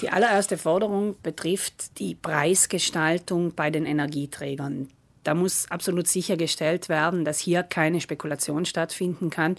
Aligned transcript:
Die 0.00 0.10
allererste 0.10 0.58
Forderung 0.58 1.16
betrifft 1.22 1.98
die 1.98 2.14
Preisgestaltung 2.14 3.54
bei 3.54 3.70
den 3.70 3.86
Energieträgern. 3.86 4.88
Da 5.24 5.34
muss 5.34 5.70
absolut 5.70 6.06
sichergestellt 6.06 6.88
werden, 6.88 7.24
dass 7.24 7.40
hier 7.40 7.62
keine 7.62 8.00
Spekulation 8.00 8.64
stattfinden 8.64 9.30
kann 9.30 9.56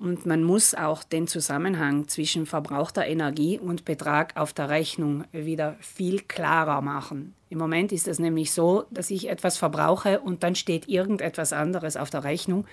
und 0.00 0.24
man 0.24 0.42
muss 0.42 0.74
auch 0.74 1.04
den 1.04 1.26
Zusammenhang 1.26 2.08
zwischen 2.08 2.46
verbrauchter 2.46 3.06
Energie 3.06 3.58
und 3.58 3.84
Betrag 3.84 4.36
auf 4.36 4.52
der 4.52 4.70
Rechnung 4.70 5.24
wieder 5.32 5.76
viel 5.80 6.20
klarer 6.20 6.80
machen. 6.80 7.34
Im 7.50 7.58
Moment 7.58 7.90
ist 7.90 8.06
es 8.06 8.20
nämlich 8.20 8.52
so, 8.52 8.84
dass 8.90 9.10
ich 9.10 9.28
etwas 9.28 9.58
verbrauche 9.58 10.20
und 10.20 10.44
dann 10.44 10.54
steht 10.54 10.88
irgendetwas 10.88 11.52
anderes 11.52 11.96
auf 11.96 12.08
der 12.08 12.22
Rechnung. 12.22 12.64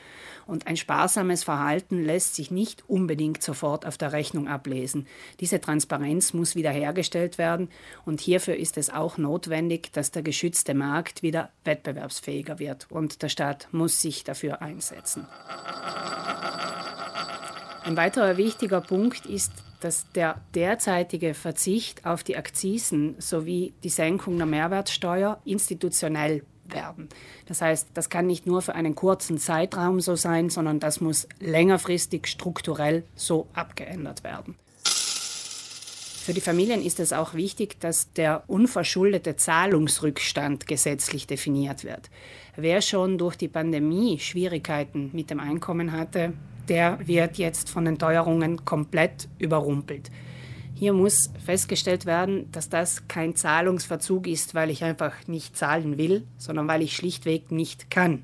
Und 0.46 0.68
ein 0.68 0.78
sparsames 0.78 1.44
Verhalten 1.44 2.04
lässt 2.04 2.36
sich 2.36 2.52
nicht 2.52 2.84
unbedingt 2.88 3.42
sofort 3.42 3.88
auf 3.88 3.98
der 3.98 4.14
Rechnung 4.14 4.48
ablesen. 4.48 5.08
Diese 5.40 5.60
Transparenz 5.60 6.34
muss 6.34 6.56
wiederhergestellt 6.56 7.40
werden 7.40 7.70
und 8.06 8.22
hierfür 8.22 8.56
ist 8.56 8.78
es 8.78 8.92
auch 8.92 9.18
notwendig, 9.18 9.92
dass 9.94 10.12
der 10.12 10.22
geschützte 10.22 10.76
Markt 10.76 11.24
wieder 11.24 11.50
wettbewerbsfähiger 11.64 12.60
wird. 12.60 12.86
Und 12.92 13.24
der 13.24 13.30
Staat 13.30 13.68
muss 13.72 14.00
sich 14.00 14.24
dafür 14.24 14.62
einsetzen. 14.62 15.26
Ein 17.88 17.96
weiterer 17.96 18.36
wichtiger 18.36 18.82
Punkt 18.82 19.26
ist, 19.26 19.54
dass 19.80 20.12
der 20.12 20.42
derzeitige 20.54 21.34
Verzicht 21.34 22.06
auf 22.06 22.22
die 22.22 22.36
Akzisen 22.36 23.16
sowie 23.18 23.72
die 23.82 23.88
Senkung 23.88 24.36
der 24.36 24.46
Mehrwertsteuer 24.46 25.40
institutionell 25.46 26.44
werden. 26.66 27.08
Das 27.46 27.62
heißt, 27.62 27.88
das 27.94 28.10
kann 28.10 28.28
nicht 28.28 28.46
nur 28.46 28.62
für 28.62 28.76
einen 28.76 28.94
kurzen 28.94 29.38
Zeitraum 29.38 30.02
so 30.02 30.18
sein, 30.18 30.50
sondern 30.50 30.82
das 30.82 31.00
muss 31.00 31.30
längerfristig 31.40 32.28
strukturell 32.28 33.06
so 33.16 33.48
abgeändert 33.54 34.26
werden. 34.26 34.56
Für 34.84 36.34
die 36.34 36.42
Familien 36.42 36.82
ist 36.82 37.00
es 37.00 37.14
auch 37.14 37.36
wichtig, 37.36 37.80
dass 37.80 38.12
der 38.12 38.44
unverschuldete 38.48 39.38
Zahlungsrückstand 39.38 40.68
gesetzlich 40.68 41.26
definiert 41.26 41.86
wird. 41.86 42.10
Wer 42.58 42.82
schon 42.82 43.18
durch 43.18 43.38
die 43.38 43.48
Pandemie 43.48 44.20
Schwierigkeiten 44.20 45.10
mit 45.14 45.30
dem 45.30 45.40
Einkommen 45.40 45.94
hatte, 45.94 46.34
der 46.70 47.00
wird 47.08 47.38
jetzt 47.38 47.70
von 47.70 47.86
den 47.86 47.98
Teuerungen 47.98 48.66
komplett 48.66 49.28
überrumpelt. 49.40 50.12
Hier 50.74 50.94
muss 50.94 51.32
festgestellt 51.44 52.06
werden, 52.06 52.52
dass 52.52 52.70
das 52.70 53.08
kein 53.08 53.36
Zahlungsverzug 53.36 54.28
ist, 54.28 54.54
weil 54.54 54.70
ich 54.70 54.84
einfach 54.84 55.28
nicht 55.28 55.58
zahlen 55.58 55.98
will, 55.98 56.28
sondern 56.38 56.68
weil 56.68 56.84
ich 56.84 56.96
schlichtweg 56.96 57.52
nicht 57.52 57.90
kann. 57.90 58.24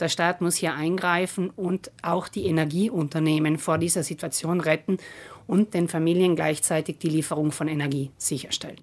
Der 0.00 0.08
Staat 0.08 0.40
muss 0.40 0.56
hier 0.56 0.72
eingreifen 0.72 1.50
und 1.50 1.90
auch 2.00 2.28
die 2.28 2.46
Energieunternehmen 2.46 3.58
vor 3.58 3.76
dieser 3.76 4.02
Situation 4.02 4.60
retten 4.60 4.96
und 5.46 5.74
den 5.74 5.88
Familien 5.88 6.36
gleichzeitig 6.36 6.98
die 6.98 7.10
Lieferung 7.10 7.52
von 7.52 7.68
Energie 7.68 8.10
sicherstellen. 8.16 8.80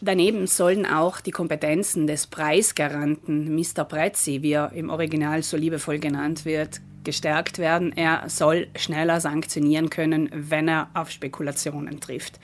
Daneben 0.00 0.46
sollen 0.46 0.86
auch 0.86 1.20
die 1.20 1.30
Kompetenzen 1.30 2.06
des 2.06 2.26
Preisgaranten 2.26 3.54
Mr. 3.54 3.84
Prezzi, 3.84 4.42
wie 4.42 4.52
er 4.52 4.72
im 4.72 4.90
Original 4.90 5.42
so 5.42 5.56
liebevoll 5.56 5.98
genannt 5.98 6.44
wird, 6.44 6.80
gestärkt 7.04 7.58
werden. 7.58 7.96
Er 7.96 8.28
soll 8.28 8.68
schneller 8.76 9.20
sanktionieren 9.20 9.90
können, 9.90 10.28
wenn 10.32 10.68
er 10.68 10.88
auf 10.94 11.10
Spekulationen 11.10 12.00
trifft. 12.00 12.38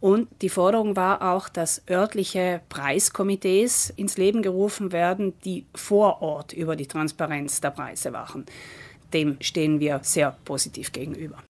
Und 0.00 0.28
die 0.42 0.50
Forderung 0.50 0.94
war 0.94 1.22
auch, 1.34 1.48
dass 1.48 1.82
örtliche 1.88 2.60
Preiskomitees 2.68 3.90
ins 3.90 4.18
Leben 4.18 4.42
gerufen 4.42 4.92
werden, 4.92 5.32
die 5.44 5.64
vor 5.74 6.20
Ort 6.22 6.52
über 6.52 6.76
die 6.76 6.86
Transparenz 6.86 7.60
der 7.60 7.70
Preise 7.70 8.12
wachen. 8.12 8.44
Dem 9.14 9.36
stehen 9.40 9.80
wir 9.80 10.00
sehr 10.02 10.36
positiv 10.44 10.92
gegenüber. 10.92 11.42